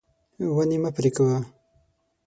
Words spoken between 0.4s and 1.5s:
ونې مه پرې کوه.